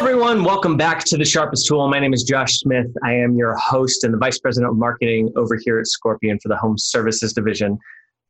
[0.00, 0.42] everyone.
[0.44, 1.86] Welcome back to The Sharpest Tool.
[1.86, 2.86] My name is Josh Smith.
[3.04, 6.48] I am your host and the Vice President of Marketing over here at Scorpion for
[6.48, 7.78] the Home Services Division.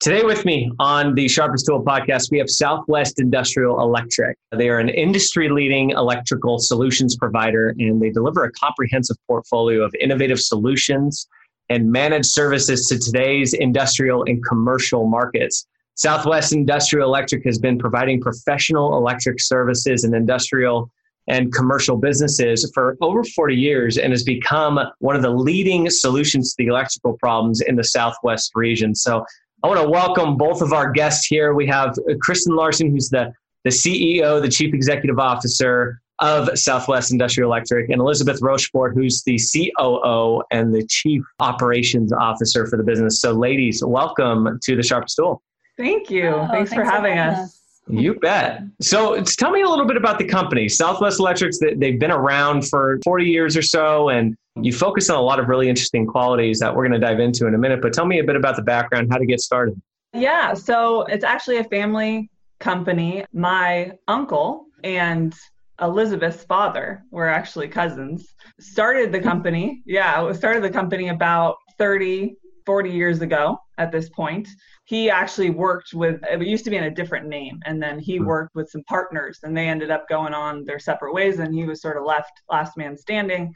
[0.00, 4.36] Today, with me on the Sharpest Tool podcast, we have Southwest Industrial Electric.
[4.50, 9.94] They are an industry leading electrical solutions provider and they deliver a comprehensive portfolio of
[10.00, 11.28] innovative solutions
[11.68, 15.68] and managed services to today's industrial and commercial markets.
[15.94, 20.90] Southwest Industrial Electric has been providing professional electric services and industrial
[21.28, 26.50] and commercial businesses for over 40 years and has become one of the leading solutions
[26.50, 28.94] to the electrical problems in the Southwest region.
[28.94, 29.24] So
[29.62, 31.54] I want to welcome both of our guests here.
[31.54, 31.94] We have
[32.26, 33.32] Kristin Larson, who's the,
[33.64, 39.38] the CEO, the Chief Executive Officer of Southwest Industrial Electric, and Elizabeth Rochefort, who's the
[39.38, 43.20] COO and the Chief Operations Officer for the business.
[43.20, 45.42] So, ladies, welcome to the Sharp Tool.
[45.78, 46.28] Thank you.
[46.28, 47.38] Oh, thanks, thanks, for having us.
[47.38, 47.59] us.
[47.88, 48.62] You bet.
[48.80, 50.68] So tell me a little bit about the company.
[50.68, 55.22] Southwest Electrics, they've been around for 40 years or so, and you focus on a
[55.22, 57.82] lot of really interesting qualities that we're going to dive into in a minute.
[57.82, 59.80] But tell me a bit about the background, how to get started.
[60.12, 63.24] Yeah, so it's actually a family company.
[63.32, 65.34] My uncle and
[65.80, 68.34] Elizabeth's father were actually cousins.
[68.60, 74.48] Started the company, yeah, started the company about 30, 40 years ago at this point
[74.84, 78.16] he actually worked with it used to be in a different name and then he
[78.16, 78.26] hmm.
[78.26, 81.64] worked with some partners and they ended up going on their separate ways and he
[81.64, 83.52] was sort of left last man standing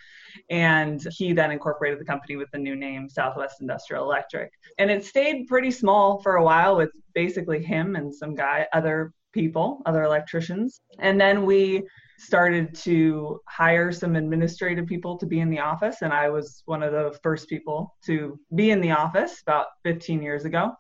[0.51, 5.05] and he then incorporated the company with the new name southwest industrial electric and it
[5.05, 10.05] stayed pretty small for a while with basically him and some guy other people other
[10.05, 11.83] electricians and then we
[12.19, 16.83] started to hire some administrative people to be in the office and i was one
[16.83, 20.73] of the first people to be in the office about 15 years ago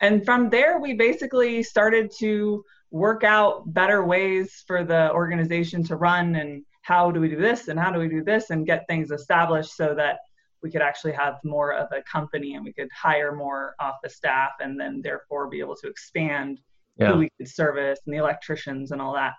[0.00, 5.96] and from there, we basically started to work out better ways for the organization to
[5.96, 8.86] run and how do we do this and how do we do this and get
[8.88, 10.18] things established so that
[10.62, 14.50] we could actually have more of a company and we could hire more office staff
[14.60, 16.60] and then therefore be able to expand
[16.96, 17.12] yeah.
[17.12, 19.34] who we could service and the electricians and all that.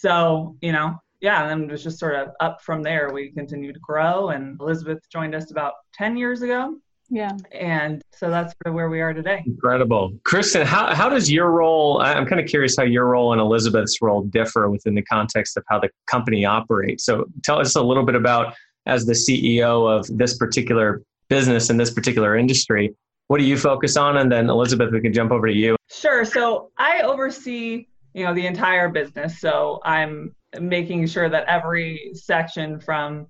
[0.00, 3.10] So, you know, yeah, and then it was just sort of up from there.
[3.12, 6.76] We continued to grow and Elizabeth joined us about 10 years ago.
[7.08, 7.32] Yeah.
[7.52, 9.42] And so that's sort of where we are today.
[9.46, 10.12] Incredible.
[10.24, 14.02] Kristin, how, how does your role, I'm kind of curious how your role and Elizabeth's
[14.02, 17.04] role differ within the context of how the company operates.
[17.04, 18.54] So tell us a little bit about,
[18.86, 22.94] as the CEO of this particular business in this particular industry,
[23.28, 24.18] what do you focus on?
[24.18, 25.76] And then Elizabeth, we can jump over to you.
[25.90, 26.24] Sure.
[26.24, 27.86] So I oversee,
[28.16, 29.40] you know, the entire business.
[29.40, 33.26] So I'm making sure that every section from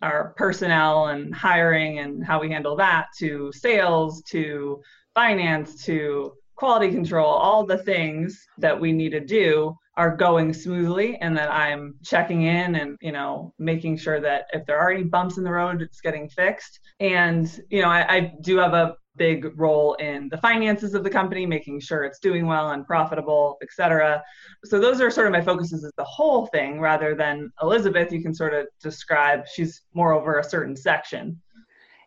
[0.00, 4.80] our personnel and hiring and how we handle that to sales to
[5.14, 11.16] finance to quality control all the things that we need to do are going smoothly
[11.16, 15.02] and that i'm checking in and you know making sure that if there are any
[15.02, 18.94] bumps in the road it's getting fixed and you know i, I do have a
[19.16, 23.58] big role in the finances of the company, making sure it's doing well and profitable,
[23.60, 24.22] et cetera.
[24.64, 28.22] So those are sort of my focuses as the whole thing rather than Elizabeth, you
[28.22, 31.40] can sort of describe, she's more over a certain section.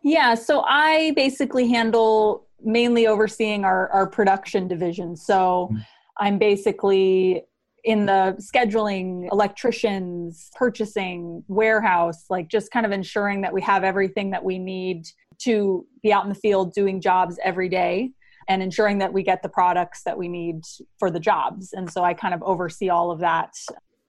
[0.02, 5.16] Yeah, so I basically handle mainly overseeing our, our production division.
[5.16, 5.82] So mm-hmm.
[6.18, 7.44] I'm basically
[7.84, 14.32] in the scheduling, electricians, purchasing, warehouse, like just kind of ensuring that we have everything
[14.32, 15.06] that we need
[15.44, 18.12] to be out in the field doing jobs every day
[18.48, 20.62] and ensuring that we get the products that we need
[21.00, 21.74] for the jobs.
[21.74, 23.54] And so I kind of oversee all of that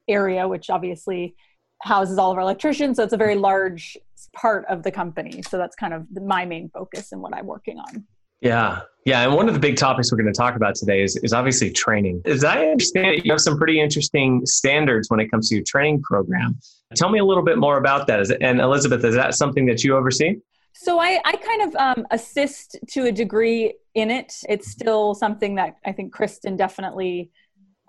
[0.09, 1.35] area, which obviously
[1.83, 2.97] houses all of our electricians.
[2.97, 3.97] So it's a very large
[4.35, 5.43] part of the company.
[5.49, 8.07] So that's kind of my main focus and what I'm working on.
[8.41, 8.81] Yeah.
[9.07, 9.23] Yeah.
[9.23, 11.71] And one of the big topics we're going to talk about today is, is obviously
[11.71, 12.21] training.
[12.27, 15.65] As I understand it, you have some pretty interesting standards when it comes to your
[15.65, 16.59] training program.
[16.95, 18.37] Tell me a little bit more about that.
[18.43, 20.37] And Elizabeth, is that something that you oversee?
[20.75, 24.35] So I, I kind of um, assist to a degree in it.
[24.49, 27.31] It's still something that I think Kristin definitely,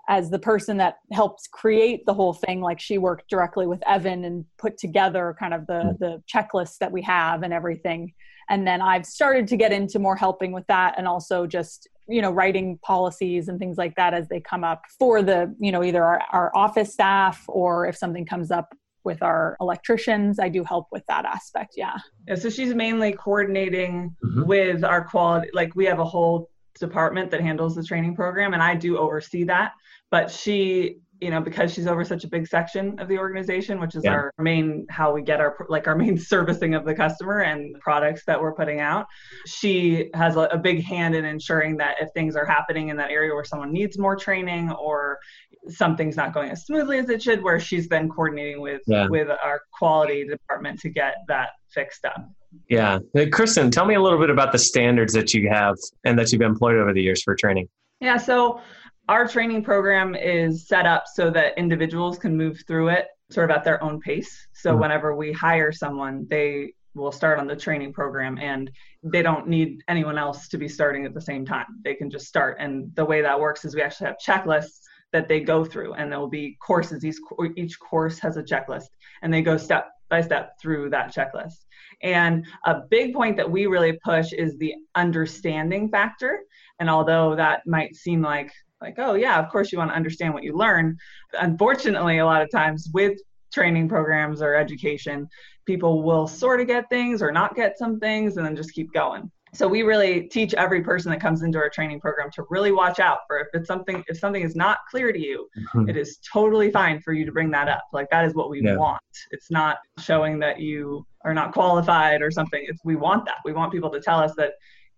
[0.08, 4.24] as the person that helps create the whole thing, like she worked directly with Evan
[4.24, 5.90] and put together kind of the hmm.
[5.98, 8.14] the checklist that we have and everything.
[8.48, 12.22] And then I've started to get into more helping with that and also just you
[12.22, 15.82] know writing policies and things like that as they come up for the you know
[15.82, 18.72] either our, our office staff or if something comes up
[19.06, 20.38] with our electricians.
[20.38, 21.74] I do help with that aspect.
[21.76, 21.96] Yeah.
[22.28, 22.34] Yeah.
[22.34, 24.44] So she's mainly coordinating mm-hmm.
[24.44, 25.48] with our quality.
[25.54, 29.44] Like we have a whole department that handles the training program, and I do oversee
[29.44, 29.72] that.
[30.10, 33.94] But she you know because she's over such a big section of the organization which
[33.94, 34.12] is yeah.
[34.12, 38.22] our main how we get our like our main servicing of the customer and products
[38.26, 39.06] that we're putting out
[39.46, 43.10] she has a, a, big hand in ensuring that if things are happening in that
[43.10, 45.18] area where someone needs more training or
[45.68, 49.06] something's not going as smoothly as it should where she's then coordinating with yeah.
[49.08, 52.28] with our quality department to get that fixed up
[52.68, 56.32] yeah kristin tell me a little bit about the standards that you have and that
[56.32, 57.68] you've employed over the years for training
[58.00, 58.60] yeah so
[59.08, 63.56] our training program is set up so that individuals can move through it sort of
[63.56, 64.46] at their own pace.
[64.52, 64.80] So mm-hmm.
[64.80, 68.70] whenever we hire someone, they will start on the training program and
[69.02, 71.66] they don't need anyone else to be starting at the same time.
[71.84, 72.56] They can just start.
[72.58, 74.80] And the way that works is we actually have checklists
[75.12, 77.04] that they go through and there will be courses.
[77.04, 77.16] Each,
[77.56, 78.88] each course has a checklist
[79.22, 81.64] and they go step by step through that checklist.
[82.02, 86.40] And a big point that we really push is the understanding factor.
[86.80, 88.50] And although that might seem like
[88.80, 90.96] like oh yeah of course you want to understand what you learn
[91.40, 93.18] unfortunately a lot of times with
[93.52, 95.26] training programs or education
[95.66, 98.92] people will sort of get things or not get some things and then just keep
[98.92, 102.72] going so we really teach every person that comes into our training program to really
[102.72, 105.88] watch out for if it's something if something is not clear to you mm-hmm.
[105.88, 108.62] it is totally fine for you to bring that up like that is what we
[108.62, 108.76] yeah.
[108.76, 109.00] want
[109.30, 113.52] it's not showing that you are not qualified or something it's we want that we
[113.52, 114.52] want people to tell us that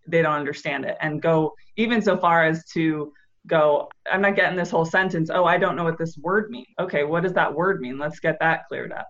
[0.06, 3.12] they don't understand it and go even so far as to
[3.48, 5.30] go, I'm not getting this whole sentence.
[5.32, 6.68] Oh, I don't know what this word means.
[6.78, 7.98] Okay, what does that word mean?
[7.98, 9.08] Let's get that cleared up.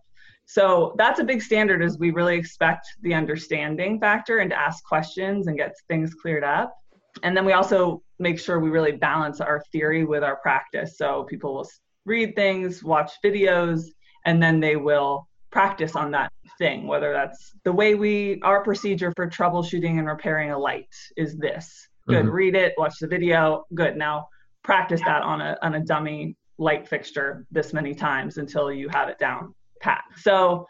[0.50, 4.82] So that's a big standard is we really expect the understanding factor and to ask
[4.82, 6.74] questions and get things cleared up.
[7.22, 10.96] And then we also make sure we really balance our theory with our practice.
[10.96, 11.68] So people will
[12.06, 13.82] read things, watch videos,
[14.24, 19.12] and then they will practice on that thing, whether that's the way we, our procedure
[19.16, 22.24] for troubleshooting and repairing a light is this Good.
[22.24, 22.34] Mm-hmm.
[22.34, 23.64] Read it, watch the video.
[23.74, 23.96] Good.
[23.96, 24.28] Now
[24.64, 29.08] practice that on a on a dummy light fixture this many times until you have
[29.08, 30.02] it down pat.
[30.16, 30.66] So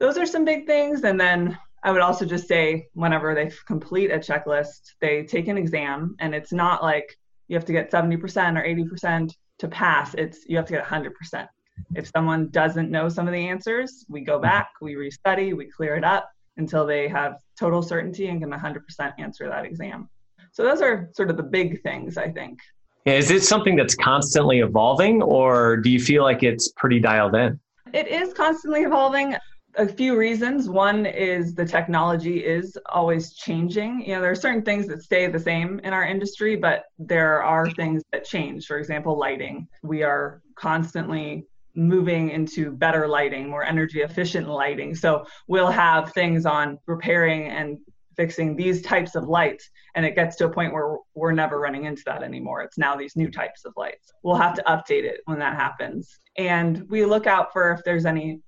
[0.00, 1.04] those are some big things.
[1.04, 5.56] And then I would also just say whenever they complete a checklist, they take an
[5.56, 7.16] exam and it's not like
[7.48, 8.18] you have to get 70%
[8.58, 10.14] or 80% to pass.
[10.14, 11.48] It's you have to get 100%.
[11.94, 15.96] If someone doesn't know some of the answers, we go back, we restudy, we clear
[15.96, 20.08] it up until they have total certainty and can 100% answer that exam.
[20.52, 22.58] So those are sort of the big things, I think.
[23.04, 27.58] Is it something that's constantly evolving, or do you feel like it's pretty dialed in?
[27.92, 29.36] It is constantly evolving.
[29.76, 30.68] A few reasons.
[30.68, 34.00] One is the technology is always changing.
[34.00, 37.42] You know, there are certain things that stay the same in our industry, but there
[37.42, 38.66] are things that change.
[38.66, 39.68] For example, lighting.
[39.82, 41.46] We are constantly
[41.76, 44.96] moving into better lighting, more energy efficient lighting.
[44.96, 47.78] So we'll have things on repairing and
[48.18, 51.84] fixing these types of lights and it gets to a point where we're never running
[51.84, 52.60] into that anymore.
[52.60, 54.12] It's now these new types of lights.
[54.22, 56.18] We'll have to update it when that happens.
[56.36, 58.40] And we look out for if there's any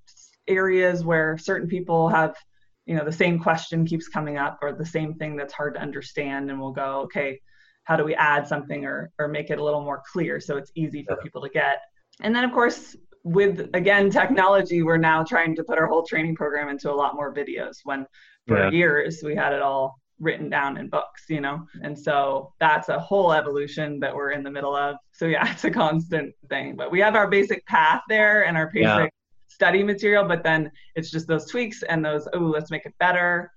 [0.47, 2.35] areas where certain people have
[2.85, 5.81] you know the same question keeps coming up or the same thing that's hard to
[5.81, 7.39] understand and we'll go okay
[7.83, 10.71] how do we add something or or make it a little more clear so it's
[10.75, 11.81] easy for people to get?
[12.21, 16.35] And then of course with again technology we're now trying to put our whole training
[16.35, 18.05] program into a lot more videos when
[18.47, 18.71] for yeah.
[18.71, 22.99] years we had it all written down in books you know and so that's a
[22.99, 26.91] whole evolution that we're in the middle of so yeah it's a constant thing but
[26.91, 29.07] we have our basic path there and our basic yeah.
[29.47, 33.51] study material but then it's just those tweaks and those oh let's make it better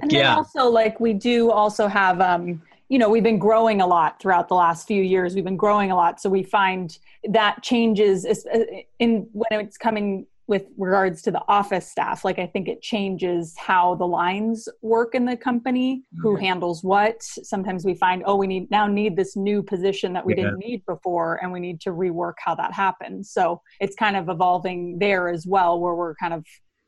[0.00, 0.34] and then yeah.
[0.34, 4.48] also like we do also have um you know we've been growing a lot throughout
[4.48, 5.34] the last few years.
[5.34, 6.20] We've been growing a lot.
[6.20, 6.96] So we find
[7.30, 8.58] that changes uh,
[8.98, 13.54] in when it's coming with regards to the office staff like i think it changes
[13.56, 17.22] how the lines work in the company who handles what.
[17.22, 20.44] Sometimes we find oh we need now need this new position that we yeah.
[20.44, 23.30] didn't need before and we need to rework how that happens.
[23.30, 26.44] So it's kind of evolving there as well where we're kind of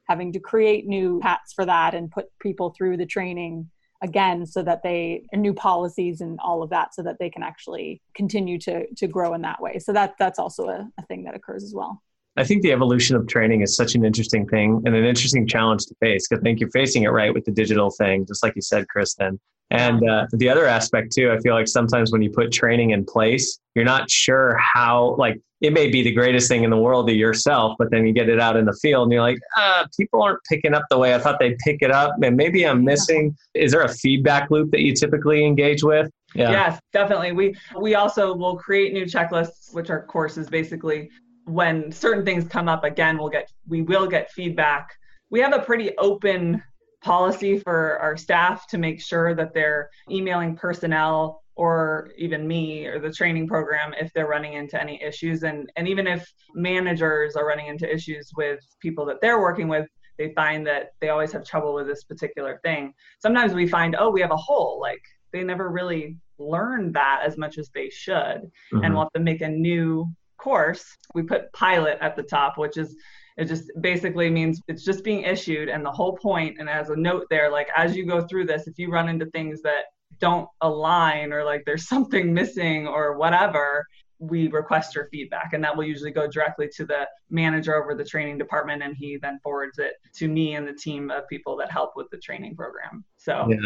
[0.09, 3.69] having to create new hats for that and put people through the training
[4.03, 8.01] again so that they new policies and all of that so that they can actually
[8.15, 9.79] continue to to grow in that way.
[9.79, 12.03] So that that's also a, a thing that occurs as well.
[12.39, 15.87] I think the evolution of training is such an interesting thing and an interesting challenge
[15.87, 18.55] to face because I think you're facing it right with the digital thing, just like
[18.55, 19.39] you said, Kristin.
[19.71, 23.05] And uh, the other aspect too, I feel like sometimes when you put training in
[23.05, 27.09] place, you're not sure how, like, it may be the greatest thing in the world
[27.09, 29.87] to yourself, but then you get it out in the field and you're like, ah,
[29.97, 32.15] people aren't picking up the way I thought they'd pick it up.
[32.23, 33.35] And maybe I'm missing.
[33.55, 36.11] Is there a feedback loop that you typically engage with?
[36.35, 36.51] Yeah.
[36.51, 37.33] Yes, definitely.
[37.33, 41.11] We we also will create new checklists, which are courses basically
[41.47, 44.91] when certain things come up again we'll get we will get feedback
[45.31, 46.63] we have a pretty open
[47.03, 53.01] policy for our staff to make sure that they're emailing personnel or even me or
[53.01, 55.43] the training program if they're running into any issues.
[55.43, 59.89] And and even if managers are running into issues with people that they're working with
[60.19, 62.95] they find that they always have trouble with this particular thing.
[63.21, 64.79] Sometimes we find oh we have a hole.
[64.81, 68.85] Like they never really learned that as much as they should mm-hmm.
[68.85, 70.07] and we'll have to make a new
[70.39, 70.85] course.
[71.15, 72.95] We put pilot at the top which is
[73.39, 75.71] it just basically means it's just being issued.
[75.71, 78.67] And the whole point and as a note there like as you go through this
[78.67, 79.85] if you run into things that
[80.19, 83.85] don't align or like there's something missing or whatever,
[84.19, 85.53] we request your feedback.
[85.53, 89.19] And that will usually go directly to the manager over the training department and he
[89.21, 92.57] then forwards it to me and the team of people that help with the training
[92.57, 93.05] program.
[93.17, 93.59] So yeah.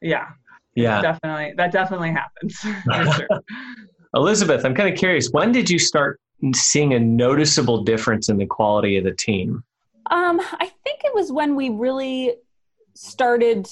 [0.00, 0.26] yeah,
[0.74, 1.02] yeah.
[1.02, 2.54] definitely that definitely happens
[3.16, 3.28] sure.
[4.14, 6.20] elizabeth i'm kind of curious when did you start
[6.54, 9.62] seeing a noticeable difference in the quality of the team?
[10.10, 12.34] Um, i think it was when we really
[12.94, 13.68] started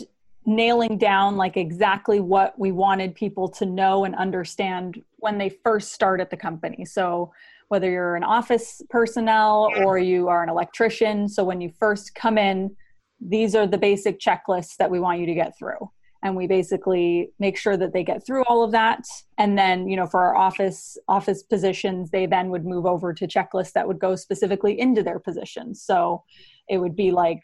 [0.49, 5.93] nailing down like exactly what we wanted people to know and understand when they first
[5.93, 6.87] start at the company.
[6.87, 7.31] So
[7.69, 12.39] whether you're an office personnel or you are an electrician, so when you first come
[12.39, 12.75] in,
[13.21, 15.91] these are the basic checklists that we want you to get through.
[16.23, 19.07] And we basically make sure that they get through all of that.
[19.37, 23.29] And then, you know, for our office office positions, they then would move over to
[23.29, 25.83] checklists that would go specifically into their positions.
[25.83, 26.25] So
[26.71, 27.43] it would be like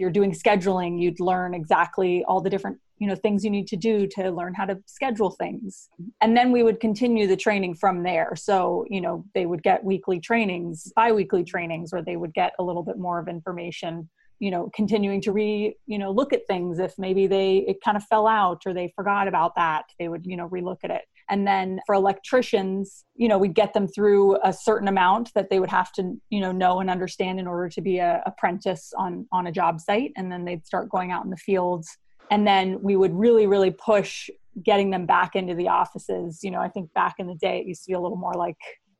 [0.00, 3.76] you're doing scheduling you'd learn exactly all the different you know things you need to
[3.76, 5.88] do to learn how to schedule things.
[6.20, 8.36] And then we would continue the training from there.
[8.36, 12.62] So you know they would get weekly trainings bi-weekly trainings where they would get a
[12.62, 16.78] little bit more of information you know continuing to re you know look at things.
[16.78, 20.26] If maybe they it kind of fell out or they forgot about that they would
[20.26, 24.36] you know relook at it and then for electricians you know we'd get them through
[24.42, 27.68] a certain amount that they would have to you know know and understand in order
[27.68, 30.12] to be a apprentice on on a job site.
[30.16, 31.96] And then they'd start going out in the fields.
[32.30, 34.28] And then we would really really push
[34.64, 36.40] getting them back into the offices.
[36.42, 38.34] You know i think back in the day it used to be a little more
[38.34, 38.58] like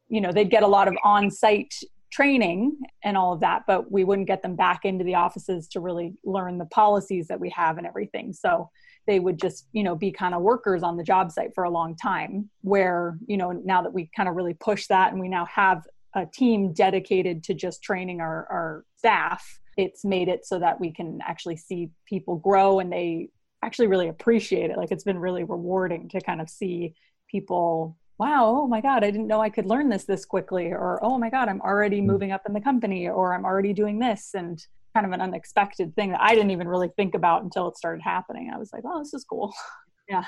[0.08, 1.74] you know they'd get a lot of on-site
[2.10, 5.80] training and all of that, but we wouldn't get them back into the offices to
[5.80, 8.32] really learn the policies that we have and everything.
[8.32, 8.68] So
[9.06, 11.70] they would just, you know, be kind of workers on the job site for a
[11.70, 12.48] long time.
[12.62, 15.86] Where, you know, now that we kind of really push that and we now have
[16.14, 20.92] a team dedicated to just training our, our staff, it's made it so that we
[20.92, 23.28] can actually see people grow and they
[23.62, 24.76] actually really appreciate it.
[24.76, 26.94] Like it's been really rewarding to kind of see
[27.28, 31.02] people wow, oh my God, I didn't know I could learn this this quickly, or
[31.02, 32.06] oh my God, I'm already hmm.
[32.06, 35.94] moving up in the company, or I'm already doing this, and kind of an unexpected
[35.94, 38.50] thing that I didn't even really think about until it started happening.
[38.52, 39.52] I was like, oh, this is cool.
[40.08, 40.24] yeah.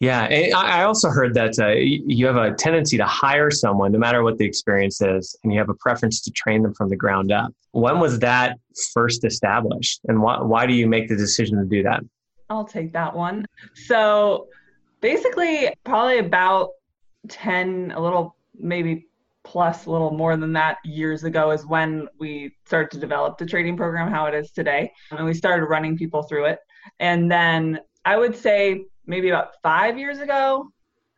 [0.00, 4.22] Yeah, I also heard that uh, you have a tendency to hire someone, no matter
[4.22, 7.30] what the experience is, and you have a preference to train them from the ground
[7.30, 7.52] up.
[7.72, 8.58] When was that
[8.94, 12.00] first established, and why, why do you make the decision to do that?
[12.48, 13.44] I'll take that one.
[13.74, 14.48] So,
[15.02, 16.70] basically, probably about
[17.28, 19.06] 10, a little maybe
[19.44, 23.46] plus a little more than that years ago is when we started to develop the
[23.46, 26.58] trading program how it is today and we started running people through it
[26.98, 30.68] and then i would say maybe about five years ago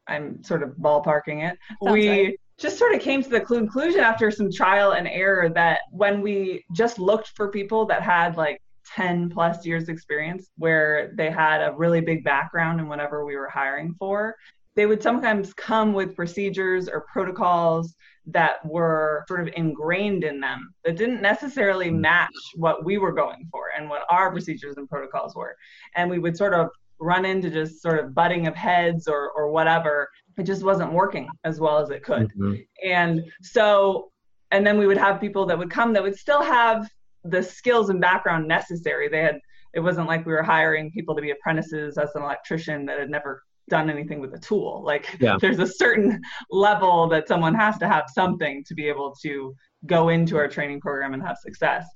[0.06, 2.40] i'm sort of ballparking it Sounds we right.
[2.58, 6.64] just sort of came to the conclusion after some trial and error that when we
[6.72, 8.62] just looked for people that had like
[8.94, 13.48] 10 plus years experience where they had a really big background in whatever we were
[13.48, 14.34] hiring for
[14.74, 17.94] they would sometimes come with procedures or protocols
[18.26, 22.00] that were sort of ingrained in them that didn't necessarily hmm.
[22.00, 25.56] match what we were going for and what our procedures and protocols were.
[25.96, 26.68] And we would sort of
[27.00, 30.08] run into just sort of butting of heads or, or whatever.
[30.38, 32.30] It just wasn't working as well as it could.
[32.38, 32.54] Mm-hmm.
[32.84, 34.12] And so,
[34.52, 36.88] and then we would have people that would come that would still have
[37.24, 39.08] the skills and background necessary.
[39.08, 39.40] They had,
[39.74, 43.10] it wasn't like we were hiring people to be apprentices as an electrician that had
[43.10, 44.82] never done anything with a tool.
[44.84, 45.38] Like yeah.
[45.40, 49.54] there's a certain level that someone has to have something to be able to
[49.86, 51.86] go into our training program and have success.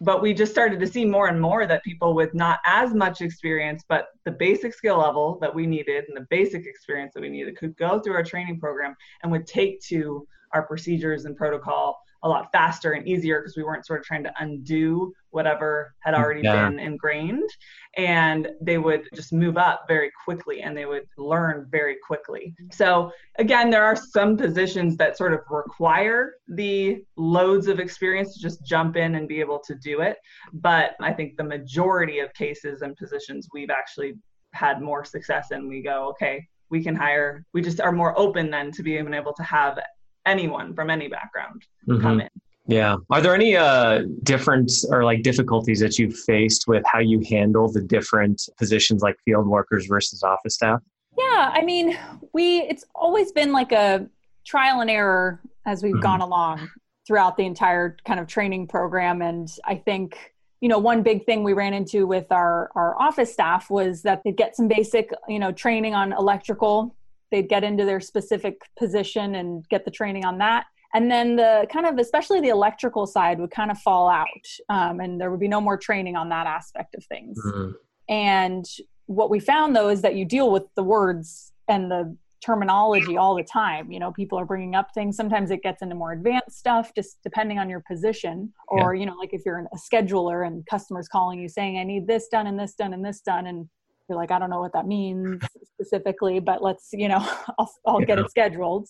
[0.00, 3.20] But we just started to see more and more that people with not as much
[3.20, 7.28] experience, but the basic skill level that we needed and the basic experience that we
[7.28, 11.96] needed could go through our training program and would take to our procedures and protocol
[12.24, 16.14] a lot faster and easier because we weren't sort of trying to undo whatever had
[16.14, 16.68] already yeah.
[16.68, 17.48] been ingrained.
[17.96, 22.54] And they would just move up very quickly and they would learn very quickly.
[22.72, 28.40] So again there are some positions that sort of require the loads of experience to
[28.40, 30.16] just jump in and be able to do it.
[30.52, 34.14] But i think the majority of cases and positions we've actually
[34.52, 35.68] had more success in.
[35.68, 39.34] We go okay we can hire we just are more open then to being able
[39.34, 39.78] to have
[40.26, 42.02] anyone from any background mm-hmm.
[42.02, 42.28] come in.
[42.66, 42.96] Yeah.
[43.10, 47.70] Are there any uh, difference or like difficulties that you've faced with how you handle
[47.70, 50.80] the different positions like field workers versus office staff?
[51.16, 51.96] Yeah, I mean,
[52.32, 54.08] we it's always been like a
[54.46, 56.02] trial and error as we've mm-hmm.
[56.02, 56.70] gone along
[57.06, 61.44] throughout the entire kind of training program and I think you know one big thing
[61.44, 65.38] we ran into with our our office staff was that they'd get some basic you
[65.38, 66.96] know training on electrical
[67.30, 70.66] they'd get into their specific position and get the training on that.
[70.94, 74.26] And then the kind of especially the electrical side would kind of fall out
[74.68, 77.38] um, and there would be no more training on that aspect of things.
[77.44, 77.70] Mm-hmm.
[78.08, 78.64] and
[79.06, 83.34] what we found though is that you deal with the words and the terminology all
[83.34, 83.90] the time.
[83.90, 85.16] You know people are bringing up things.
[85.16, 88.52] Sometimes it gets into more advanced stuff just depending on your position.
[88.68, 89.00] Or yeah.
[89.00, 92.28] you know like if you're a scheduler and customers calling you saying i need this
[92.28, 93.68] done and this done and this done and
[94.08, 95.42] you're like i don't know what that means
[95.74, 97.18] specifically but let's you know
[97.58, 98.06] i'll, I'll yeah.
[98.06, 98.88] get it scheduled.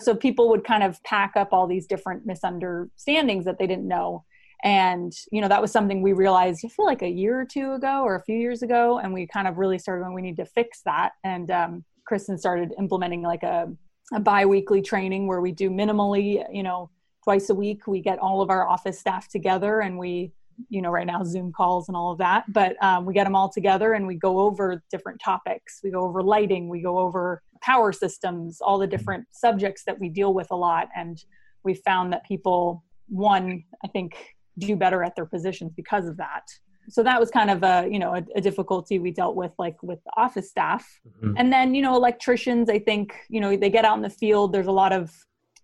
[0.00, 4.24] So people would kind of pack up all these different misunderstandings that they didn't know.
[4.64, 7.72] And you know that was something we realized i feel like a year or two
[7.72, 8.98] ago or a few years ago.
[8.98, 11.12] And we kind of really started when we need to fix that.
[11.24, 13.68] And um, kristin started implementing like a,
[14.14, 16.90] a bi-weekly training where we do minimally you know
[17.22, 17.86] twice a week.
[17.86, 20.32] We get all of our office staff together and we
[20.68, 23.36] you know right now zoom calls and all of that but um, we get them
[23.36, 25.80] all together and we go over different topics.
[25.82, 30.08] We go over lighting we go over power systems all the different subjects that we
[30.08, 31.22] deal with a lot and
[31.64, 36.42] we found that people one i think do better at their positions because of that.
[36.88, 39.82] So that was kind of a you know a, a difficulty we dealt with like
[39.82, 40.86] with the office staff.
[41.08, 41.34] Mm-hmm.
[41.36, 44.52] and then you know electricians i think you know they get out in the field.
[44.52, 45.12] There's a lot of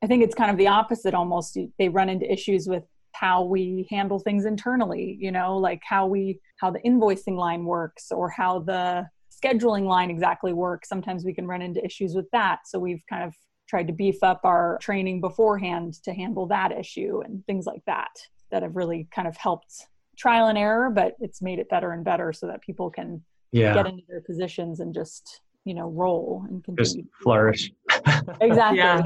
[0.02, 1.56] i think it's kind of the opposite almost.
[1.78, 6.40] They run into issues with how we handle things internally you know like how we
[6.60, 11.46] how the invoicing line works or how the scheduling line exactly works sometimes we can
[11.46, 13.34] run into issues with that so we've kind of
[13.68, 18.10] tried to beef up our training beforehand to handle that issue and things like that
[18.50, 22.04] that have really kind of helped trial and error, but it's made it better and
[22.04, 23.74] better so that people can yeah.
[23.74, 27.02] get into their positions and just you know roll and continue.
[27.04, 27.72] Just flourish.
[28.40, 28.78] exactly.
[28.78, 29.02] yeah.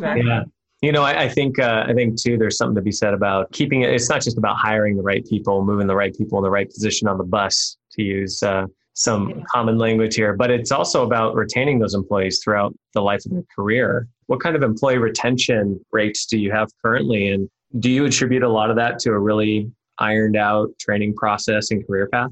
[0.00, 0.14] yeah.
[0.14, 0.42] yeah.
[0.82, 2.36] You know, I, I think uh, I think too.
[2.36, 3.90] There's something to be said about keeping it.
[3.90, 6.68] It's not just about hiring the right people, moving the right people in the right
[6.68, 9.36] position on the bus, to use uh, some yeah.
[9.50, 10.34] common language here.
[10.34, 14.06] But it's also about retaining those employees throughout the life of their career.
[14.26, 17.48] What kind of employee retention rates do you have currently, and
[17.80, 21.86] do you attribute a lot of that to a really ironed out training process and
[21.86, 22.30] career path?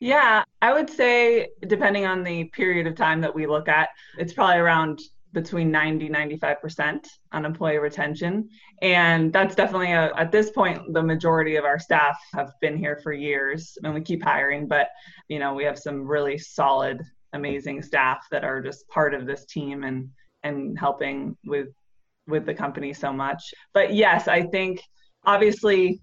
[0.00, 4.34] Yeah, I would say depending on the period of time that we look at, it's
[4.34, 5.00] probably around
[5.40, 8.48] between 90 95% on employee retention
[8.80, 12.98] and that's definitely a, at this point the majority of our staff have been here
[13.02, 14.88] for years and we keep hiring but
[15.28, 17.02] you know we have some really solid
[17.34, 20.08] amazing staff that are just part of this team and
[20.42, 21.68] and helping with
[22.26, 23.54] with the company so much.
[23.72, 24.80] But yes, I think
[25.24, 26.00] obviously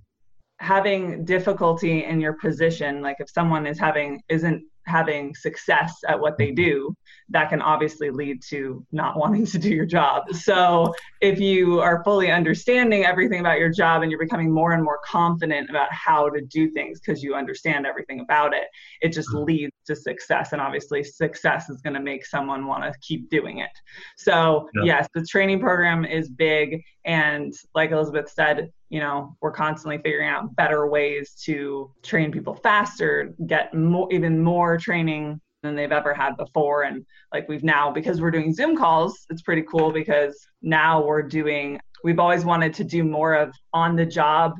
[0.59, 6.37] having difficulty in your position, like if someone is having isn't having success at what
[6.37, 6.95] they do,
[7.29, 10.23] that can obviously lead to not wanting to do your job.
[10.33, 14.83] So, if you are fully understanding everything about your job and you're becoming more and
[14.83, 18.65] more confident about how to do things because you understand everything about it,
[19.01, 19.45] it just mm-hmm.
[19.45, 20.51] leads to success.
[20.51, 23.71] And obviously, success is going to make someone want to keep doing it.
[24.17, 24.83] So, yeah.
[24.83, 26.83] yes, the training program is big.
[27.05, 32.53] And like Elizabeth said, you know we're constantly figuring out better ways to train people
[32.53, 36.83] faster get more even more training than they've ever had before.
[36.83, 37.03] And
[37.33, 41.79] like we've now because we're doing zoom calls it's pretty cool because now we're doing
[42.03, 44.53] we've always wanted to do more of on the job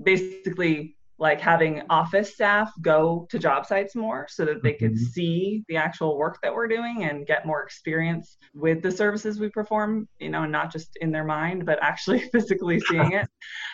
[0.00, 5.04] basically like having office staff go to job sites more so that they could mm-hmm.
[5.04, 9.50] see the actual work that we're doing and get more experience with the services we
[9.50, 13.28] perform you know and not just in their mind but actually physically seeing it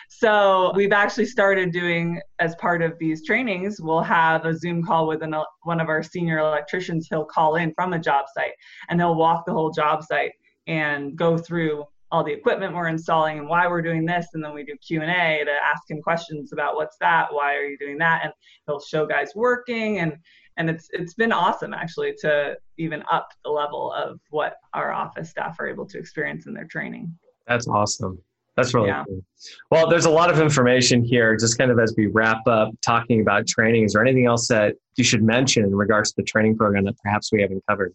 [0.09, 5.07] so we've actually started doing as part of these trainings we'll have a zoom call
[5.07, 5.33] with an,
[5.63, 8.53] one of our senior electricians he'll call in from a job site
[8.89, 10.33] and they'll walk the whole job site
[10.67, 14.53] and go through all the equipment we're installing and why we're doing this and then
[14.53, 18.21] we do q&a to ask him questions about what's that why are you doing that
[18.23, 18.33] and
[18.65, 20.13] he'll show guys working and
[20.57, 25.29] and it's it's been awesome actually to even up the level of what our office
[25.29, 27.11] staff are able to experience in their training
[27.47, 28.17] that's awesome
[28.57, 29.03] that's really yeah.
[29.07, 29.23] cool.
[29.69, 31.37] Well, there's a lot of information here.
[31.37, 34.73] Just kind of as we wrap up talking about training, is there anything else that
[34.95, 37.93] you should mention in regards to the training program that perhaps we haven't covered?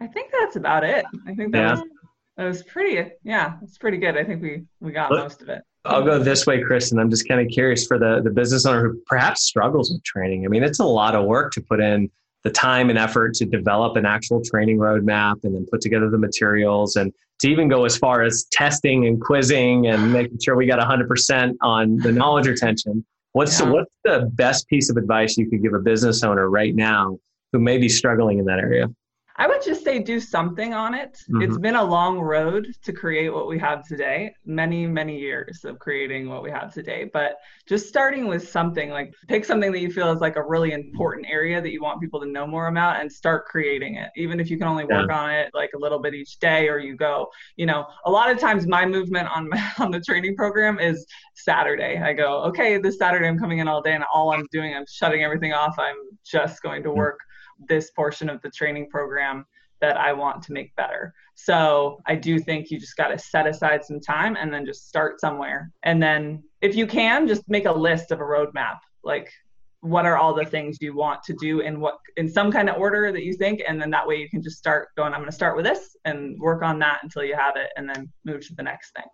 [0.00, 1.04] I think that's about it.
[1.26, 1.70] I think that yeah.
[1.72, 1.82] was
[2.38, 4.16] it was pretty, yeah, it's pretty good.
[4.16, 5.62] I think we we got Look, most of it.
[5.84, 7.00] I'll go this way, Kristin.
[7.00, 10.44] I'm just kind of curious for the the business owner who perhaps struggles with training.
[10.44, 12.10] I mean, it's a lot of work to put in
[12.44, 16.18] the time and effort to develop an actual training roadmap and then put together the
[16.18, 20.66] materials and to even go as far as testing and quizzing and making sure we
[20.66, 23.04] got 100% on the knowledge retention.
[23.32, 23.70] What's yeah.
[23.70, 27.18] what's the best piece of advice you could give a business owner right now
[27.52, 28.88] who may be struggling in that area?
[29.38, 31.18] I would just say do something on it.
[31.30, 31.42] Mm-hmm.
[31.42, 35.78] It's been a long road to create what we have today, many, many years of
[35.78, 37.10] creating what we have today.
[37.12, 37.36] But
[37.68, 41.26] just starting with something like pick something that you feel is like a really important
[41.28, 44.08] area that you want people to know more about and start creating it.
[44.16, 45.18] Even if you can only work yeah.
[45.18, 48.30] on it like a little bit each day or you go, you know, a lot
[48.30, 51.98] of times my movement on my, on the training program is Saturday.
[51.98, 54.86] I go, okay, this Saturday I'm coming in all day and all I'm doing, I'm
[54.90, 55.78] shutting everything off.
[55.78, 56.98] I'm just going to mm-hmm.
[57.68, 59.46] This portion of the training program
[59.80, 61.12] that I want to make better.
[61.34, 64.88] So I do think you just got to set aside some time and then just
[64.88, 65.70] start somewhere.
[65.82, 68.78] And then if you can, just make a list of a roadmap.
[69.04, 69.30] Like
[69.80, 72.76] what are all the things you want to do in what in some kind of
[72.76, 75.30] order that you think and then that way you can just start going i'm going
[75.30, 78.44] to start with this and work on that until you have it and then move
[78.44, 79.04] to the next thing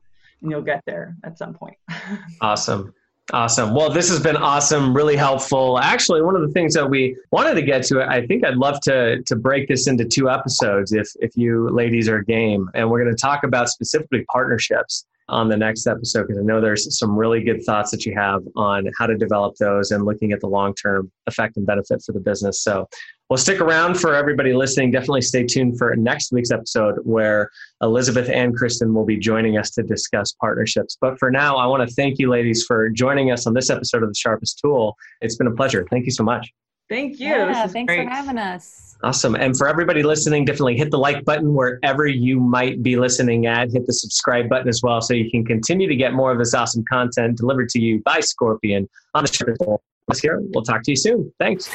[0.41, 1.77] and you'll get there at some point
[2.41, 2.95] awesome
[3.33, 3.75] Awesome.
[3.75, 5.79] Well, this has been awesome, really helpful.
[5.79, 8.79] Actually, one of the things that we wanted to get to, I think I'd love
[8.81, 13.03] to to break this into two episodes if if you ladies are game, and we're
[13.03, 17.17] going to talk about specifically partnerships on the next episode because I know there's some
[17.17, 20.47] really good thoughts that you have on how to develop those and looking at the
[20.47, 22.63] long term effect and benefit for the business.
[22.63, 22.87] So
[23.31, 24.91] we'll stick around for everybody listening.
[24.91, 29.71] Definitely stay tuned for next week's episode where Elizabeth and Kristin will be joining us
[29.71, 30.99] to discuss partnerships.
[31.01, 34.03] But for now, I want to thank you, ladies, for joining us on this episode
[34.03, 34.95] of The Sharpest Tool.
[35.23, 35.87] It's been a pleasure.
[35.91, 36.53] Thank you so much.
[36.93, 37.29] Thank you.
[37.29, 38.05] Yeah, thanks great.
[38.05, 38.97] for having us.
[39.03, 39.35] Awesome.
[39.35, 43.73] And for everybody listening, definitely hit the like button wherever you might be listening at.
[43.73, 46.53] Hit the subscribe button as well so you can continue to get more of this
[46.55, 49.83] awesome content delivered to you by Scorpion on the Sharpest Tool.
[50.21, 51.33] Here, we'll talk to you soon.
[51.39, 51.71] Thanks.